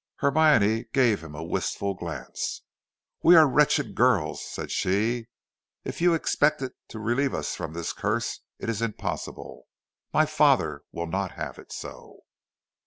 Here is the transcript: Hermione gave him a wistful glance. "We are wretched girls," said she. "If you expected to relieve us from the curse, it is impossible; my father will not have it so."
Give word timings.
Hermione 0.15 0.85
gave 0.93 1.23
him 1.23 1.35
a 1.35 1.43
wistful 1.43 1.93
glance. 1.93 2.63
"We 3.21 3.35
are 3.35 3.47
wretched 3.47 3.93
girls," 3.93 4.43
said 4.43 4.71
she. 4.71 5.27
"If 5.83 6.01
you 6.01 6.15
expected 6.15 6.71
to 6.87 6.97
relieve 6.97 7.35
us 7.35 7.53
from 7.53 7.73
the 7.73 7.93
curse, 7.95 8.39
it 8.57 8.67
is 8.67 8.81
impossible; 8.81 9.67
my 10.11 10.25
father 10.25 10.81
will 10.91 11.05
not 11.05 11.33
have 11.33 11.59
it 11.59 11.71
so." 11.71 12.21